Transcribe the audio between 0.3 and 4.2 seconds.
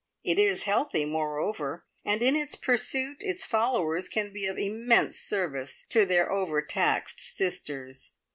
is healthy, moreover, and in its pursuit its followers